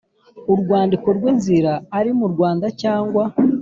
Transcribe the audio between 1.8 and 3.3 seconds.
ari mu Rwanda cyangwa